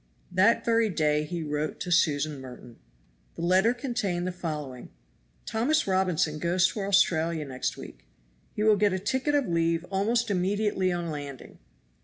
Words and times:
That 0.31 0.65
very 0.65 0.89
day 0.89 1.25
he 1.25 1.43
wrote 1.43 1.79
to 1.81 1.91
Susan 1.91 2.39
Merton. 2.41 2.79
The 3.35 3.43
letter 3.43 3.71
contained 3.71 4.25
the 4.25 4.31
following: 4.31 4.89
"Thomas 5.45 5.85
Robinson 5.85 6.39
goes 6.39 6.67
to 6.69 6.79
Australia 6.81 7.45
next 7.45 7.77
week. 7.77 8.07
He 8.55 8.63
will 8.63 8.77
get 8.77 8.93
a 8.93 8.97
ticket 8.97 9.35
of 9.35 9.47
leave 9.47 9.85
almost 9.91 10.31
immediately 10.31 10.91
on 10.91 11.11
landing. 11.11 11.59